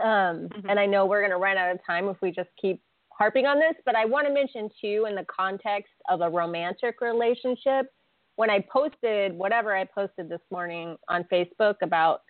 [0.01, 0.69] um, mm-hmm.
[0.69, 3.45] and i know we're going to run out of time if we just keep harping
[3.45, 7.87] on this but i want to mention too in the context of a romantic relationship
[8.35, 12.21] when i posted whatever i posted this morning on facebook about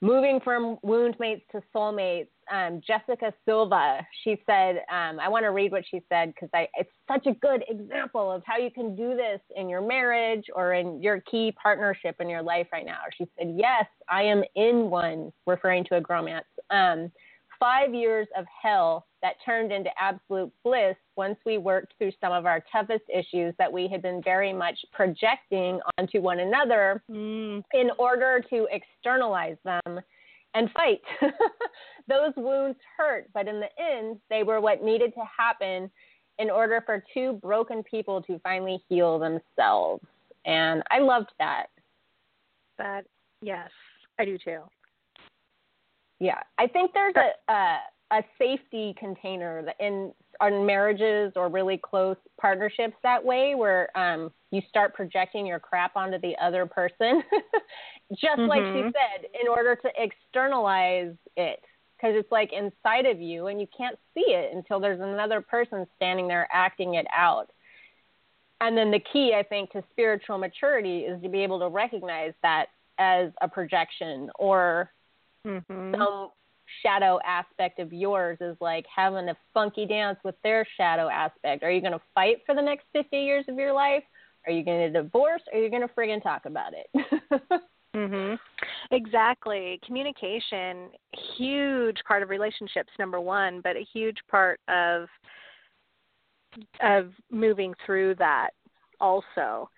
[0.00, 4.06] moving from wound mates to soulmates um, Jessica Silva.
[4.24, 7.64] She said, um, I want to read what she said because it's such a good
[7.68, 12.16] example of how you can do this in your marriage or in your key partnership
[12.20, 13.00] in your life right now.
[13.16, 16.42] She said, Yes, I am in one, referring to a gromance.
[16.70, 17.10] Um,
[17.58, 22.46] five years of hell that turned into absolute bliss once we worked through some of
[22.46, 27.62] our toughest issues that we had been very much projecting onto one another mm.
[27.74, 30.00] in order to externalize them
[30.54, 31.00] and fight.
[32.08, 35.90] Those wounds hurt, but in the end, they were what needed to happen
[36.38, 40.04] in order for two broken people to finally heal themselves.
[40.46, 41.66] And I loved that.
[42.78, 43.04] That,
[43.42, 43.70] yes,
[44.18, 44.60] I do too.
[46.20, 47.78] Yeah, I think there's a a,
[48.12, 54.30] a safety container that in on marriages or really close partnerships that way, where um,
[54.50, 57.22] you start projecting your crap onto the other person,
[58.12, 58.48] just mm-hmm.
[58.48, 58.88] like she mm-hmm.
[58.88, 61.60] said, in order to externalize it,
[61.96, 65.86] because it's like inside of you, and you can't see it until there's another person
[65.96, 67.50] standing there acting it out.
[68.60, 72.32] And then the key, I think, to spiritual maturity is to be able to recognize
[72.42, 72.66] that
[72.98, 74.90] as a projection or
[75.46, 75.94] mm-hmm.
[75.94, 76.30] some
[76.82, 81.62] shadow aspect of yours is like having a funky dance with their shadow aspect.
[81.62, 84.04] Are you going to fight for the next 50 years of your life?
[84.46, 85.42] Are you going to divorce?
[85.52, 87.62] Or are you going to friggin' talk about it?
[87.96, 88.38] mhm.
[88.90, 89.80] Exactly.
[89.84, 90.90] Communication
[91.36, 95.08] huge part of relationships number 1, but a huge part of
[96.80, 98.50] of moving through that
[99.00, 99.68] also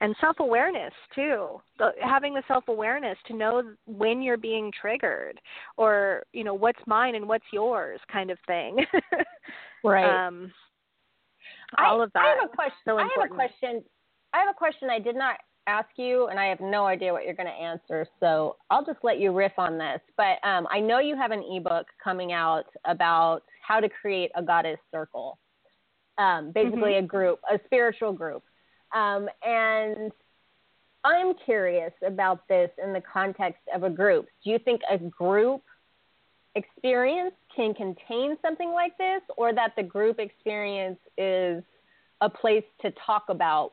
[0.00, 1.60] and self awareness too.
[1.78, 5.40] The, having the self awareness to know when you're being triggered
[5.76, 8.84] or you know what's mine and what's yours kind of thing.
[9.82, 10.26] Right.
[10.26, 10.52] Um
[11.78, 13.82] all I, of that I have a question so I have a question
[14.34, 15.36] I have a question I did not
[15.66, 18.98] ask you and I have no idea what you're going to answer so I'll just
[19.02, 20.00] let you riff on this.
[20.18, 24.42] But um, I know you have an ebook coming out about how to create a
[24.42, 25.38] goddess circle.
[26.18, 27.04] Um, basically mm-hmm.
[27.04, 28.42] a group a spiritual group
[28.94, 30.12] um, and
[31.04, 34.26] I'm curious about this in the context of a group.
[34.44, 35.62] Do you think a group
[36.54, 41.62] experience can contain something like this, or that the group experience is
[42.20, 43.72] a place to talk about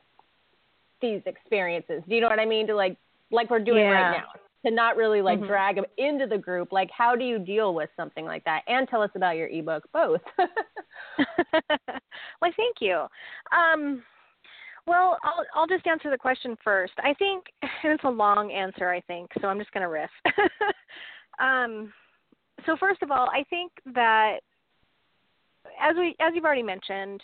[1.02, 2.04] these experiences?
[2.08, 2.68] Do you know what I mean?
[2.68, 2.98] To like,
[3.32, 3.92] like we're doing yeah.
[3.92, 5.48] right now, to not really like mm-hmm.
[5.48, 6.72] drag them into the group.
[6.72, 8.62] Like, how do you deal with something like that?
[8.68, 10.22] And tell us about your ebook, both.
[10.38, 13.06] well, thank you.
[13.52, 14.04] Um,
[14.88, 16.94] well, I'll I'll just answer the question first.
[17.00, 17.46] I think
[17.84, 18.90] it's a long answer.
[18.90, 19.48] I think so.
[19.48, 20.10] I'm just going to riff.
[21.40, 21.94] um,
[22.66, 24.40] so first of all, I think that
[25.80, 27.22] as we as you've already mentioned,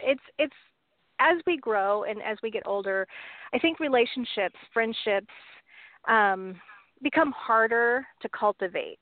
[0.00, 0.54] it's it's
[1.18, 3.06] as we grow and as we get older,
[3.54, 5.32] I think relationships, friendships,
[6.08, 6.60] um,
[7.02, 8.98] become harder to cultivate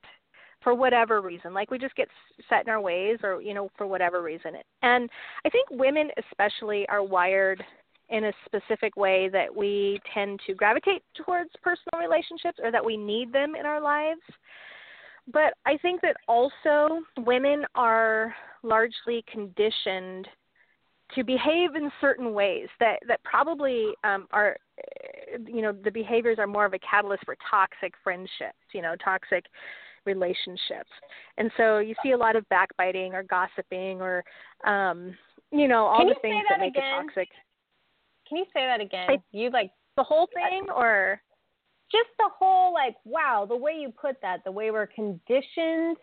[0.63, 2.09] for whatever reason like we just get
[2.49, 4.53] set in our ways or you know for whatever reason.
[4.83, 5.09] And
[5.45, 7.63] i think women especially are wired
[8.09, 12.97] in a specific way that we tend to gravitate towards personal relationships or that we
[12.97, 14.21] need them in our lives.
[15.33, 20.29] But i think that also women are largely conditioned
[21.15, 24.57] to behave in certain ways that that probably um, are
[25.47, 29.45] you know the behaviors are more of a catalyst for toxic friendships you know toxic
[30.07, 30.91] relationships.
[31.39, 34.25] And so you see a lot of backbiting or gossiping or
[34.67, 35.17] um
[35.53, 36.85] you know, all Can the things that, that, make again?
[36.85, 37.29] it toxic.
[38.29, 39.07] Can you say that again?
[39.11, 41.21] I, you like the whole thing or
[41.91, 45.97] just the whole like wow, the way you put that, the way we're conditioned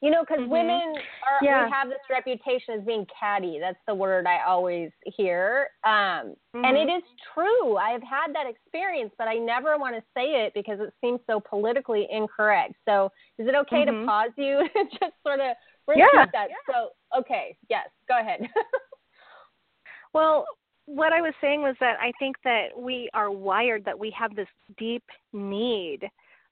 [0.00, 0.50] you know, because mm-hmm.
[0.50, 1.66] women are yeah.
[1.66, 3.58] we have this reputation as being catty.
[3.60, 6.64] That's the word I always hear, um, mm-hmm.
[6.64, 7.02] and it is
[7.34, 7.76] true.
[7.76, 11.20] I have had that experience, but I never want to say it because it seems
[11.26, 12.74] so politically incorrect.
[12.86, 14.00] So, is it okay mm-hmm.
[14.00, 15.54] to pause you and just sort of
[15.94, 16.26] yeah.
[16.32, 16.48] that?
[16.48, 16.74] Yeah.
[16.74, 18.40] So, okay, yes, go ahead.
[20.14, 20.46] well,
[20.86, 24.34] what I was saying was that I think that we are wired that we have
[24.34, 26.08] this deep need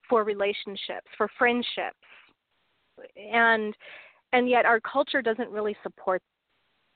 [0.08, 1.96] for relationships, for friendships
[3.16, 3.74] and
[4.32, 6.22] and yet our culture doesn't really support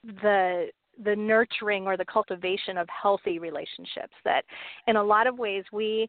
[0.05, 0.69] the
[1.05, 4.45] the nurturing or the cultivation of healthy relationships that
[4.87, 6.07] in a lot of ways we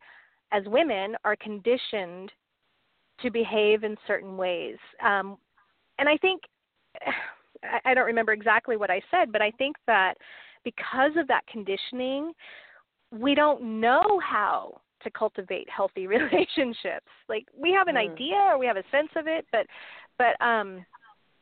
[0.51, 2.31] as women are conditioned
[3.21, 4.77] to behave in certain ways.
[5.03, 5.37] Um,
[5.99, 6.41] and i think
[7.85, 10.15] i don't remember exactly what i said but i think that
[10.63, 12.31] because of that conditioning
[13.11, 17.07] we don't know how to cultivate healthy relationships.
[17.29, 18.11] Like we have an mm.
[18.11, 19.67] idea or we have a sense of it, but
[20.17, 20.85] but um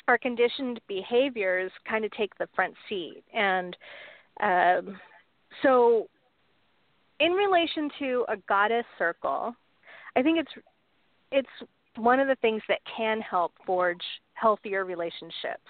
[0.07, 3.23] our conditioned behaviors kind of take the front seat.
[3.33, 3.77] And
[4.41, 4.99] um
[5.63, 6.07] so
[7.19, 9.55] in relation to a goddess circle,
[10.15, 10.51] I think it's
[11.31, 15.67] it's one of the things that can help forge healthier relationships.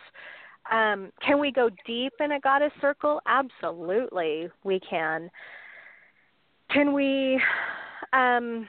[0.72, 3.22] Um, can we go deep in a goddess circle?
[3.26, 5.30] Absolutely, we can.
[6.74, 7.42] Can we
[8.14, 8.68] um,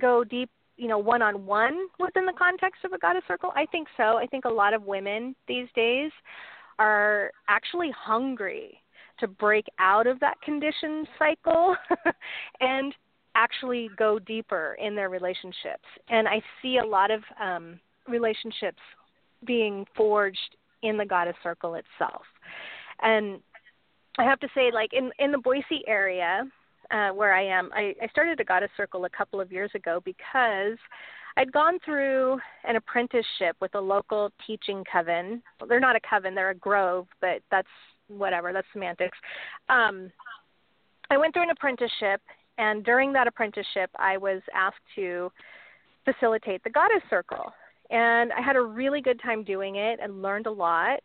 [0.00, 3.52] go deep, you know, one on one within the context of a goddess circle?
[3.54, 4.16] I think so.
[4.18, 6.10] I think a lot of women these days
[6.78, 8.80] are actually hungry
[9.18, 11.76] to break out of that conditioned cycle
[12.60, 12.94] and
[13.34, 15.84] actually go deeper in their relationships.
[16.08, 18.78] And I see a lot of um, relationships
[19.46, 22.22] being forged in the goddess circle itself.
[23.02, 23.40] And
[24.18, 26.44] I have to say, like in in the Boise area,
[26.90, 27.70] uh, where I am.
[27.74, 30.78] I, I started a goddess circle a couple of years ago because
[31.36, 35.42] I'd gone through an apprenticeship with a local teaching coven.
[35.60, 37.68] Well, they're not a coven, they're a grove, but that's
[38.08, 39.16] whatever, that's semantics.
[39.68, 40.10] Um,
[41.10, 42.20] I went through an apprenticeship,
[42.58, 45.30] and during that apprenticeship, I was asked to
[46.04, 47.52] facilitate the goddess circle.
[47.90, 51.00] And I had a really good time doing it and learned a lot.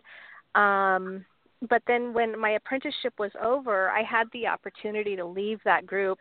[0.53, 1.25] Um,
[1.69, 6.17] but then when my apprenticeship was over, I had the opportunity to leave that group.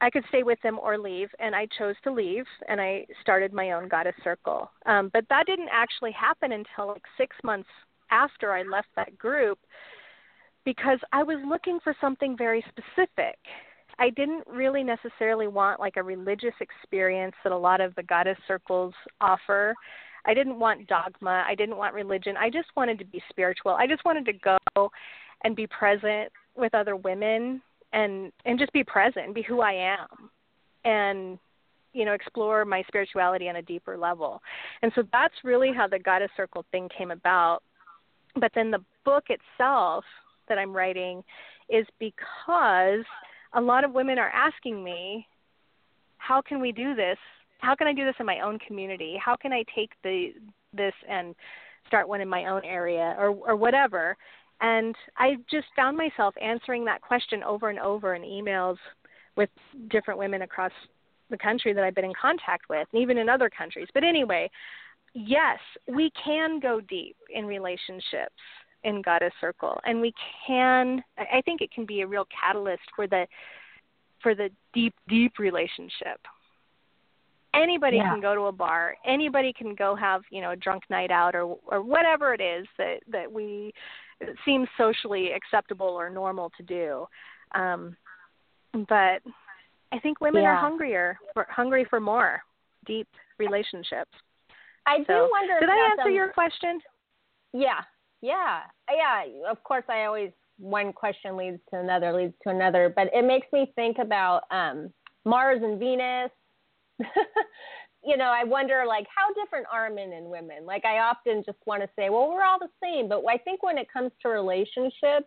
[0.00, 3.52] I could stay with them or leave, and I chose to leave, and I started
[3.52, 4.70] my own goddess circle.
[4.84, 7.68] Um, but that didn't actually happen until like six months
[8.10, 9.58] after I left that group
[10.64, 13.36] because I was looking for something very specific.
[13.98, 18.36] I didn't really necessarily want like a religious experience that a lot of the goddess
[18.46, 19.74] circles offer.
[20.26, 21.44] I didn't want dogma.
[21.46, 22.36] I didn't want religion.
[22.36, 23.72] I just wanted to be spiritual.
[23.72, 24.90] I just wanted to go
[25.44, 27.62] and be present with other women
[27.92, 30.30] and and just be present be who I am
[30.84, 31.38] and
[31.92, 34.42] you know explore my spirituality on a deeper level.
[34.82, 37.60] And so that's really how the goddess circle thing came about.
[38.38, 40.04] But then the book itself
[40.48, 41.22] that I'm writing
[41.68, 43.04] is because
[43.54, 45.26] a lot of women are asking me,
[46.18, 47.18] how can we do this
[47.58, 49.18] how can I do this in my own community?
[49.22, 50.32] How can I take the
[50.72, 51.34] this and
[51.86, 54.16] start one in my own area or or whatever?
[54.60, 58.76] And I just found myself answering that question over and over in emails
[59.36, 59.50] with
[59.90, 60.72] different women across
[61.28, 63.88] the country that I've been in contact with, and even in other countries.
[63.92, 64.50] But anyway,
[65.12, 68.34] yes, we can go deep in relationships
[68.84, 70.14] in Goddess Circle, and we
[70.46, 71.02] can.
[71.18, 73.26] I think it can be a real catalyst for the
[74.22, 76.18] for the deep, deep relationship
[77.56, 78.10] anybody yeah.
[78.10, 78.96] can go to a bar.
[79.04, 82.66] Anybody can go have you know a drunk night out or or whatever it is
[82.78, 83.72] that that we
[84.20, 87.06] it seems socially acceptable or normal to do.
[87.54, 87.96] Um
[88.88, 89.22] but
[89.90, 90.50] i think women yeah.
[90.50, 92.42] are hungrier for hungry for more
[92.86, 94.10] deep relationships.
[94.86, 96.80] I so, do wonder did i answer your question?
[97.52, 97.80] Yeah.
[98.20, 98.60] Yeah.
[98.90, 99.50] Yeah.
[99.50, 103.46] Of course i always one question leads to another leads to another but it makes
[103.52, 104.90] me think about um
[105.24, 106.30] mars and venus
[108.04, 110.64] you know, I wonder like how different are men and women?
[110.64, 113.62] Like I often just want to say, well, we're all the same, but I think
[113.62, 115.26] when it comes to relationships,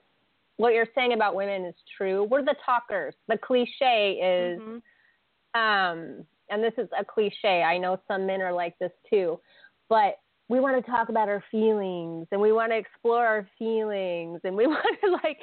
[0.58, 2.24] what you're saying about women is true.
[2.24, 3.16] We're the talkers.
[3.28, 5.60] The cliche is mm-hmm.
[5.60, 7.64] um and this is a cliche.
[7.64, 9.40] I know some men are like this too,
[9.88, 10.16] but
[10.48, 14.56] we want to talk about our feelings and we want to explore our feelings and
[14.56, 15.38] we want to like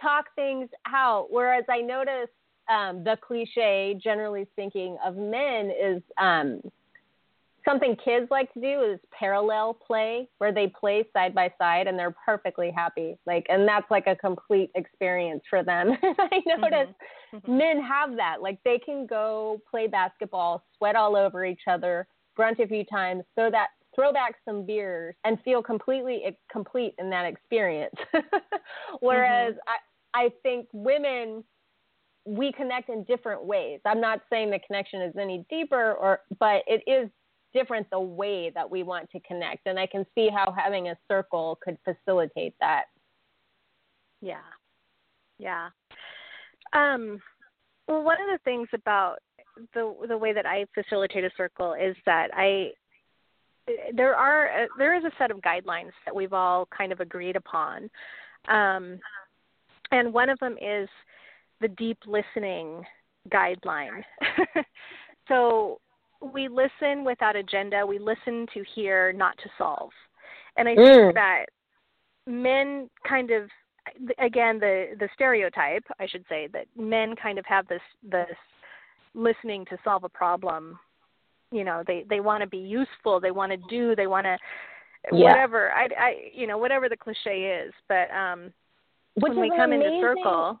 [0.00, 1.28] talk things out.
[1.30, 2.28] Whereas I notice
[2.68, 6.60] um, the cliche, generally speaking, of men is um,
[7.64, 11.98] something kids like to do is parallel play, where they play side by side and
[11.98, 13.16] they're perfectly happy.
[13.26, 15.92] Like, and that's like a complete experience for them.
[16.02, 16.94] I notice
[17.34, 17.58] mm-hmm.
[17.58, 18.42] men have that.
[18.42, 23.24] Like, they can go play basketball, sweat all over each other, grunt a few times,
[23.34, 27.94] throw that throw back some beers and feel completely complete in that experience.
[29.00, 29.68] Whereas mm-hmm.
[29.68, 31.44] I I think women
[32.24, 33.80] we connect in different ways.
[33.84, 37.10] I'm not saying the connection is any deeper or but it is
[37.52, 40.96] different the way that we want to connect and I can see how having a
[41.08, 42.84] circle could facilitate that.
[44.20, 44.36] Yeah.
[45.38, 45.68] Yeah.
[46.72, 47.20] Um
[47.88, 49.18] well one of the things about
[49.74, 52.70] the the way that I facilitate a circle is that I
[53.94, 57.90] there are there is a set of guidelines that we've all kind of agreed upon.
[58.48, 59.00] Um
[59.90, 60.88] and one of them is
[61.62, 62.84] the deep listening
[63.30, 64.02] guideline.
[65.28, 65.80] so
[66.32, 67.86] we listen without agenda.
[67.86, 69.90] We listen to hear, not to solve.
[70.56, 70.84] And I mm.
[70.84, 71.46] think that
[72.26, 73.48] men kind of
[74.20, 78.26] again the the stereotype I should say that men kind of have this this
[79.14, 80.78] listening to solve a problem.
[81.50, 84.36] You know, they they want to be useful, they want to do, they want to
[85.12, 85.30] yeah.
[85.30, 85.72] whatever.
[85.72, 88.52] I I you know, whatever the cliche is, but um
[89.14, 90.60] Which when we come amazing, into circle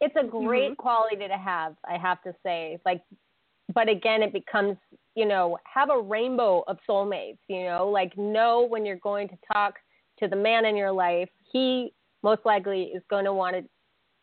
[0.00, 0.74] it's a great mm-hmm.
[0.74, 2.78] quality to have, I have to say.
[2.84, 3.02] Like,
[3.74, 4.76] but again, it becomes,
[5.14, 9.36] you know, have a rainbow of soulmates, you know, like know when you're going to
[9.52, 9.74] talk
[10.18, 11.92] to the man in your life, he
[12.22, 13.64] most likely is going to want to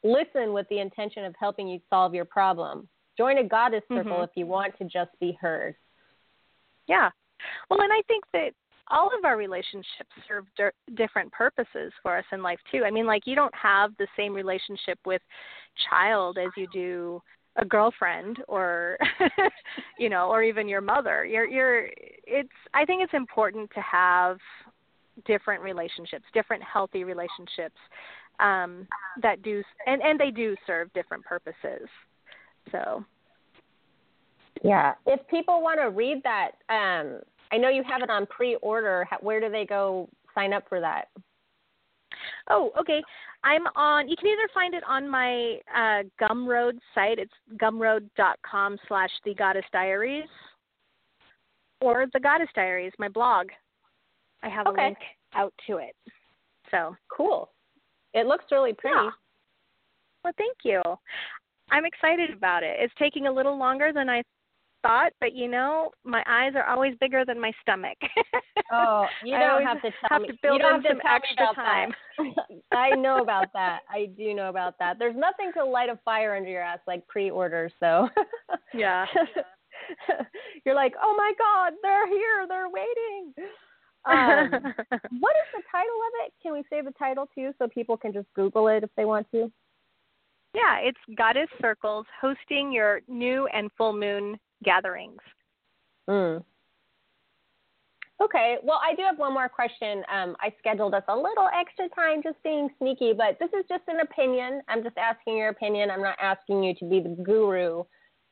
[0.04, 2.88] listen with the intention of helping you solve your problem.
[3.18, 4.24] Join a goddess circle mm-hmm.
[4.24, 5.76] if you want to just be heard.
[6.88, 7.10] Yeah.
[7.70, 8.52] Well, and I think that
[8.90, 12.84] all of our relationships serve di- different purposes for us in life too.
[12.86, 15.22] I mean, like you don't have the same relationship with
[15.90, 17.22] child as you do
[17.58, 18.98] a girlfriend or
[20.00, 21.26] you know, or even your mother.
[21.26, 21.90] You're you're
[22.26, 24.38] it's I think it's important to have
[25.26, 27.78] different relationships, different healthy relationships.
[28.40, 28.88] um,
[29.22, 31.88] that do and and they do serve different purposes.
[32.72, 33.04] So
[34.64, 37.20] yeah, if people want to read that, um,
[37.52, 39.08] I know you have it on pre-order.
[39.22, 41.06] Where do they go sign up for that?
[42.50, 43.02] Oh, okay.
[43.44, 44.10] I'm on.
[44.10, 47.20] You can either find it on my uh, Gumroad site.
[47.20, 50.28] It's gumroad.com slash The Goddess Diaries,
[51.82, 53.48] or The Goddess Diaries, my blog.
[54.44, 54.82] I have okay.
[54.82, 54.98] a link
[55.34, 55.96] out to it.
[56.72, 57.50] So cool.
[58.14, 58.96] It looks really pretty.
[58.96, 59.10] Yeah.
[60.24, 60.82] Well, thank you.
[61.70, 62.78] I'm excited about it.
[62.80, 64.24] It's taking a little longer than I
[64.88, 67.98] thought, but you know, my eyes are always bigger than my stomach.
[68.72, 70.30] oh, you don't have to tell have me.
[70.30, 71.94] To build you don't in some extra time.
[72.72, 73.82] I know about that.
[73.90, 74.98] I do know about that.
[75.00, 77.70] There's nothing to light a fire under your ass like pre-order.
[77.80, 78.08] So
[78.74, 79.06] yeah.
[80.66, 82.46] You're like, oh my God, they're here.
[82.48, 83.34] They're waiting.
[84.06, 84.50] Um,
[85.20, 86.34] what is the title of it?
[86.42, 89.28] Can we say the title too so people can just Google it if they want
[89.32, 89.52] to?
[90.54, 95.22] Yeah, it's Goddess Circles hosting your new and full moon gatherings.
[96.10, 96.44] Mm.
[98.20, 100.04] Okay, well, I do have one more question.
[100.12, 103.84] Um, I scheduled us a little extra time just being sneaky, but this is just
[103.88, 104.62] an opinion.
[104.68, 105.92] I'm just asking your opinion.
[105.92, 107.84] I'm not asking you to be the guru.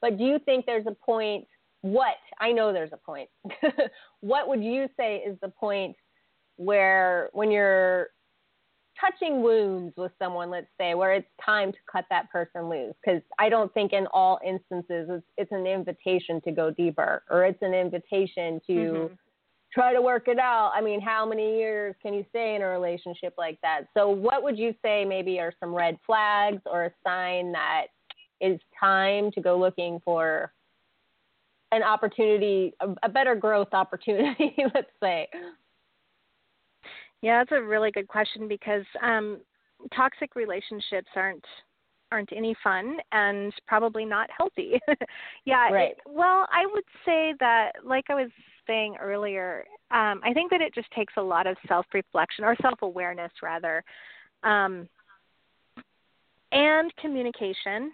[0.01, 1.45] But do you think there's a point?
[1.81, 2.15] What?
[2.39, 3.29] I know there's a point.
[4.21, 5.95] what would you say is the point
[6.55, 8.07] where, when you're
[8.99, 12.93] touching wounds with someone, let's say, where it's time to cut that person loose.
[13.03, 17.45] Because I don't think in all instances it's, it's, an invitation to go deeper or
[17.45, 19.13] it's an invitation to mm-hmm.
[19.73, 20.71] try to work it out.
[20.73, 23.83] I mean, how many years can you stay in a relationship like that?
[23.93, 27.87] So, what would you say maybe are some red flags or a sign that
[28.41, 30.51] it's time to go looking for
[31.71, 35.27] an opportunity, a, a better growth opportunity, let's say?
[37.25, 39.39] Yeah, that's a really good question because um,
[39.95, 41.43] toxic relationships aren't
[42.11, 44.79] aren't any fun and probably not healthy.
[45.45, 45.71] yeah.
[45.71, 45.89] Right.
[45.93, 48.29] It, well, I would say that, like I was
[48.67, 52.55] saying earlier, um, I think that it just takes a lot of self reflection or
[52.61, 53.83] self awareness rather,
[54.43, 54.87] um,
[56.51, 57.91] and communication,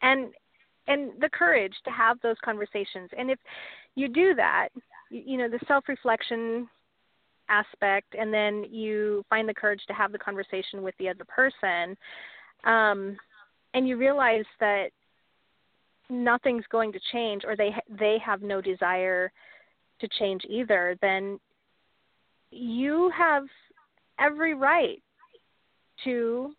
[0.00, 0.28] and
[0.86, 3.10] and the courage to have those conversations.
[3.18, 3.38] And if
[3.94, 4.70] you do that,
[5.10, 6.66] you, you know, the self reflection
[7.50, 11.96] aspect and then you find the courage to have the conversation with the other person
[12.64, 13.16] um,
[13.74, 14.90] and you realize that
[16.08, 19.30] nothing's going to change or they they have no desire
[20.00, 21.38] to change either then
[22.50, 23.44] you have
[24.18, 25.02] every right
[26.04, 26.52] to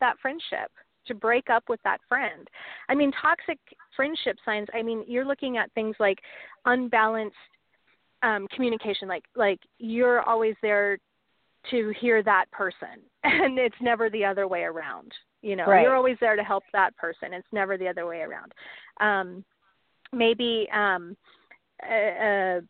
[0.00, 0.70] that friendship
[1.06, 2.48] to break up with that friend.
[2.88, 3.58] I mean, toxic
[3.96, 6.18] friendship signs, I mean, you're looking at things like
[6.66, 7.36] unbalanced
[8.22, 10.98] um, communication like like you're always there
[11.70, 15.12] to hear that person and it's never the other way around
[15.42, 15.66] you know?
[15.66, 15.82] Right.
[15.82, 18.52] you're always there to help that person it's never the other way around.
[19.00, 19.44] Um
[20.12, 21.16] maybe um
[21.82, 22.60] uh, uh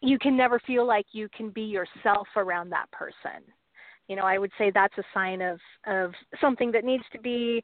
[0.00, 3.42] you can never feel like you can be yourself around that person.
[4.08, 7.62] You know i would say that's a sign of of something that needs to be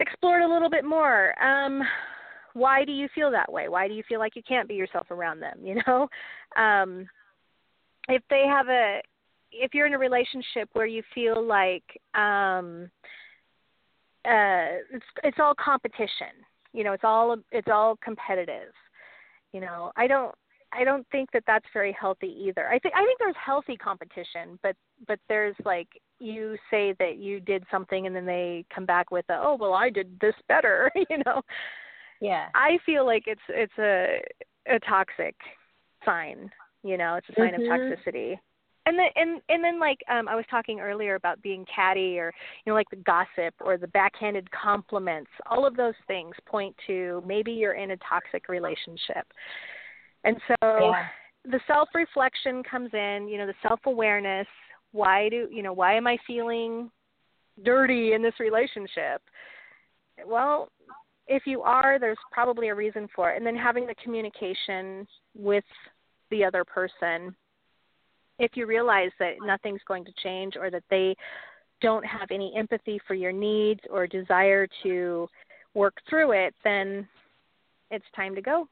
[0.00, 1.34] explored a little bit more.
[1.42, 1.82] Um
[2.54, 3.68] why do you feel that way?
[3.68, 5.58] Why do you feel like you can't be yourself around them?
[5.62, 6.08] You know,
[6.56, 7.06] um,
[8.08, 9.00] if they have a,
[9.52, 11.84] if you're in a relationship where you feel like
[12.14, 12.90] um,
[14.24, 16.32] uh, it's it's all competition,
[16.72, 18.72] you know, it's all it's all competitive.
[19.52, 20.34] You know, I don't
[20.72, 22.68] I don't think that that's very healthy either.
[22.68, 24.76] I think I think there's healthy competition, but
[25.06, 25.88] but there's like
[26.20, 29.74] you say that you did something and then they come back with a, oh well
[29.74, 31.42] I did this better, you know.
[32.20, 32.48] Yeah.
[32.54, 34.20] I feel like it's it's a
[34.66, 35.34] a toxic
[36.04, 36.50] sign.
[36.82, 37.70] You know, it's a sign mm-hmm.
[37.70, 38.38] of toxicity.
[38.86, 42.32] And then and and then like um I was talking earlier about being catty or
[42.64, 45.30] you know like the gossip or the backhanded compliments.
[45.50, 49.26] All of those things point to maybe you're in a toxic relationship.
[50.24, 51.06] And so yeah.
[51.44, 54.46] the self-reflection comes in, you know, the self-awareness,
[54.92, 56.90] why do, you know, why am I feeling
[57.62, 59.20] dirty in this relationship?
[60.26, 60.68] Well,
[61.26, 63.36] if you are, there's probably a reason for it.
[63.36, 65.06] And then having the communication
[65.36, 65.64] with
[66.30, 67.34] the other person.
[68.38, 71.14] If you realize that nothing's going to change or that they
[71.80, 75.28] don't have any empathy for your needs or desire to
[75.74, 77.06] work through it, then
[77.90, 78.68] it's time to go.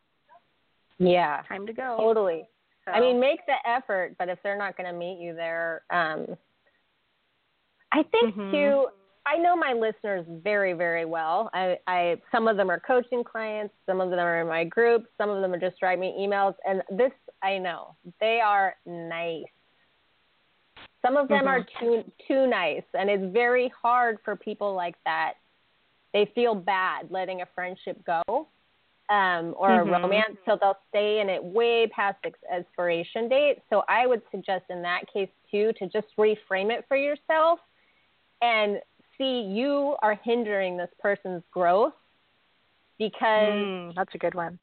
[0.99, 1.43] Yeah.
[1.49, 1.97] Time to go.
[1.99, 2.45] Totally.
[2.85, 2.93] So.
[2.93, 6.27] I mean, make the effort, but if they're not going to meet you there, um,
[7.93, 8.51] I think mm-hmm.
[8.51, 8.87] too,
[9.25, 11.49] I know my listeners very, very well.
[11.55, 15.07] I, I some of them are coaching clients, some of them are in my group,
[15.16, 17.12] some of them are just write me emails, and this
[17.43, 19.45] I know they are nice.
[21.03, 21.49] Some of them mm-hmm.
[21.49, 25.35] are too too nice, and it's very hard for people like that.
[26.12, 28.23] They feel bad letting a friendship go
[29.09, 29.89] um, or mm-hmm.
[29.89, 33.59] a romance, so they'll stay in it way past its expiration date.
[33.70, 37.61] So I would suggest in that case too to just reframe it for yourself
[38.43, 38.81] and
[39.19, 41.95] see you are hindering this person's growth
[42.99, 44.59] because mm, that's a good one.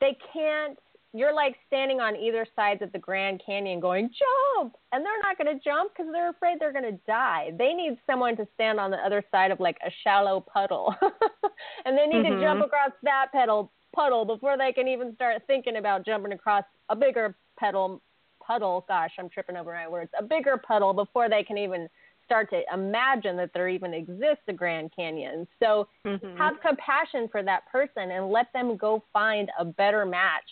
[0.00, 0.78] They can't
[1.14, 4.74] you're like standing on either sides of the Grand Canyon going, jump!
[4.92, 7.50] And they're not going to jump because they're afraid they're going to die.
[7.58, 10.94] They need someone to stand on the other side of like a shallow puddle.
[11.84, 12.36] and they need mm-hmm.
[12.36, 16.64] to jump across that puddle, puddle before they can even start thinking about jumping across
[16.88, 18.00] a bigger puddle.
[18.44, 20.10] Puddle, gosh, I'm tripping over my words.
[20.18, 21.88] A bigger puddle before they can even
[22.32, 25.46] start to imagine that there even exists a Grand Canyon.
[25.62, 26.36] So mm-hmm.
[26.38, 30.48] have compassion for that person and let them go find a better match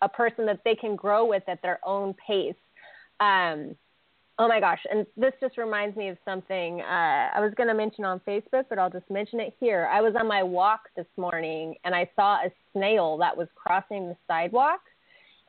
[0.00, 2.54] a person that they can grow with at their own pace.
[3.20, 3.76] Um,
[4.38, 7.74] oh my gosh, and this just reminds me of something uh, I was going to
[7.74, 9.88] mention on Facebook, but I'll just mention it here.
[9.92, 14.08] I was on my walk this morning and I saw a snail that was crossing
[14.08, 14.80] the sidewalk.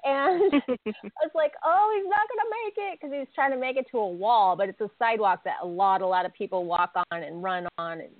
[0.03, 3.57] And I was like, oh, he's not going to make it because he's trying to
[3.57, 6.33] make it to a wall, but it's a sidewalk that a lot, a lot of
[6.33, 7.99] people walk on and run on.
[7.99, 8.13] And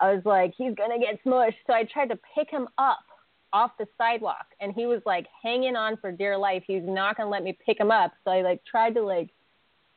[0.00, 1.54] I was like, he's going to get smushed.
[1.66, 3.04] So I tried to pick him up
[3.52, 6.64] off the sidewalk and he was like hanging on for dear life.
[6.66, 8.12] He was not going to let me pick him up.
[8.24, 9.30] So I like tried to like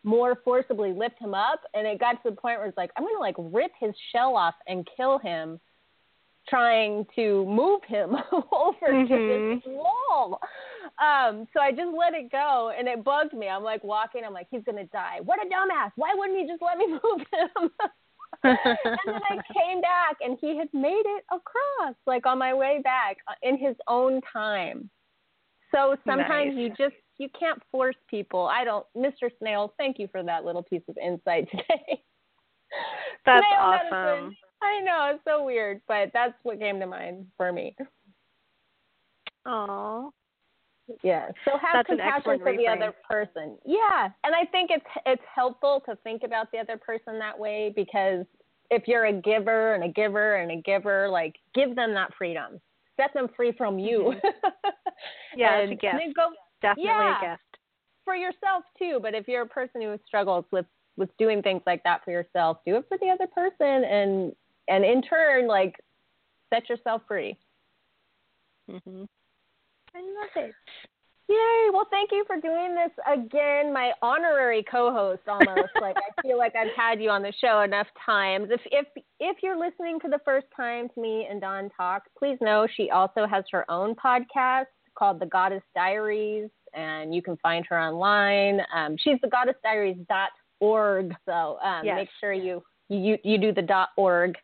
[0.03, 3.03] more forcibly lift him up and it got to the point where it's like I'm
[3.03, 5.59] going to like rip his shell off and kill him
[6.49, 9.13] trying to move him over mm-hmm.
[9.13, 10.39] to this wall.
[10.99, 13.47] Um, so I just let it go and it bugged me.
[13.47, 15.19] I'm like walking, I'm like, he's gonna die.
[15.23, 15.91] What a dumbass.
[15.95, 17.69] Why wouldn't he just let me move him?
[18.43, 18.57] and
[19.05, 23.17] then I came back and he had made it across, like on my way back
[23.27, 24.89] uh, in his own time.
[25.73, 26.57] So sometimes nice.
[26.57, 28.47] you just you can't force people.
[28.51, 29.29] I don't Mr.
[29.39, 32.01] Snail, thank you for that little piece of insight today.
[33.25, 33.89] That's Snail awesome.
[33.91, 34.37] Medicine.
[34.61, 37.75] I know, it's so weird, but that's what came to mind for me.
[39.45, 40.11] Oh.
[41.03, 41.27] Yeah.
[41.45, 42.57] So have That's compassion for reframe.
[42.57, 43.57] the other person.
[43.65, 44.09] Yeah.
[44.23, 48.25] And I think it's it's helpful to think about the other person that way because
[48.71, 52.59] if you're a giver and a giver and a giver, like give them that freedom.
[52.95, 54.13] Set them free from you.
[54.15, 54.59] Mm-hmm.
[55.37, 56.15] yeah, and, it's a gift.
[56.15, 56.29] Go,
[56.61, 57.43] Definitely yeah, a gift.
[58.05, 61.83] For yourself too, but if you're a person who struggles with with doing things like
[61.83, 64.33] that for yourself, do it for the other person and
[64.67, 65.75] and in turn like
[66.53, 67.37] set yourself free.
[68.69, 69.03] Mm-hmm.
[69.95, 70.53] I love it.
[71.29, 71.69] Yay!
[71.73, 75.23] Well, thank you for doing this again, my honorary co-host.
[75.27, 78.47] Almost like I feel like I've had you on the show enough times.
[78.49, 78.87] If if
[79.19, 82.91] if you're listening for the first time to me and Dawn talk, please know she
[82.91, 88.61] also has her own podcast called The Goddess Diaries, and you can find her online.
[88.73, 90.29] Um, she's the Goddess Diaries dot
[90.61, 91.95] org, so um, yes.
[91.95, 94.35] make sure you you you do the dot org.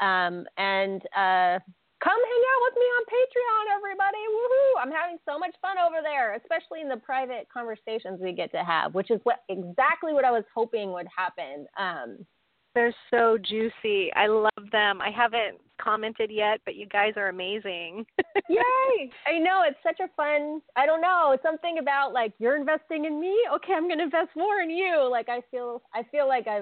[0.00, 1.58] Um, and uh,
[2.04, 4.18] come hang out with me on Patreon, everybody.
[4.28, 4.82] Woohoo!
[4.82, 8.62] I'm having so much fun over there, especially in the private conversations we get to
[8.62, 11.66] have, which is what exactly what I was hoping would happen.
[11.78, 12.26] Um,
[12.74, 14.12] They're so juicy.
[14.14, 15.00] I love them.
[15.00, 18.04] I haven't commented yet, but you guys are amazing.
[18.50, 19.10] Yay!
[19.26, 20.60] I know it's such a fun.
[20.76, 21.30] I don't know.
[21.32, 23.34] It's something about like you're investing in me.
[23.54, 25.08] Okay, I'm going to invest more in you.
[25.10, 25.80] Like I feel.
[25.94, 26.60] I feel like I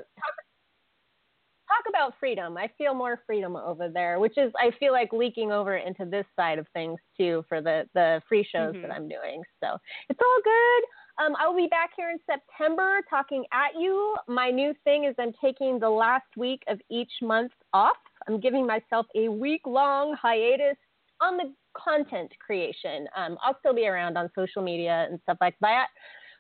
[1.69, 2.57] talk about freedom.
[2.57, 6.27] I feel more freedom over there, which is I feel like leaking over into this
[6.37, 8.83] side of things too for the the free shows mm-hmm.
[8.83, 9.43] that I'm doing.
[9.63, 9.77] So
[10.09, 11.25] it's all good.
[11.25, 14.17] Um, I will be back here in September talking at you.
[14.27, 17.97] My new thing is I'm taking the last week of each month off.
[18.27, 20.77] I'm giving myself a week long hiatus
[21.21, 23.07] on the content creation.
[23.17, 25.87] Um, I'll still be around on social media and stuff like that.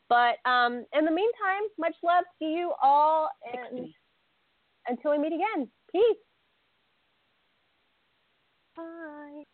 [0.08, 3.30] But um, in the meantime, much love to you all.
[3.52, 3.88] And
[4.88, 6.16] until we meet again, peace.
[8.76, 9.44] Bye.